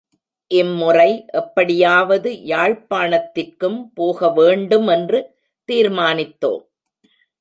[0.51, 5.21] இம்முறை எப்படியாவது யாழ்ப்பாணத்திற்கும் போக வேண்டுமென்று
[5.69, 6.63] தீர்மானித்தோம்.